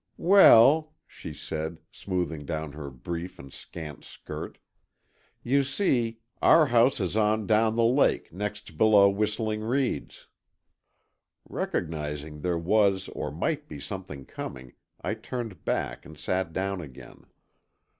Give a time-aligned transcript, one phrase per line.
[0.17, 4.57] "Well," she said, smoothing down her brief and scant skirt,
[5.43, 10.25] "you see, our house is on down the lake, next below Whistling Reeds."
[11.47, 17.27] Recognizing there was or might be something coming, I turned back, and sat down again.